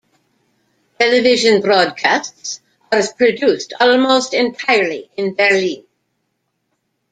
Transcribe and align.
Television 0.99 1.61
broadcasts 1.61 2.59
are 2.91 3.03
produced 3.19 3.73
almost 3.79 4.33
entirely 4.33 5.11
in 5.15 5.35
Berlin. 5.35 5.85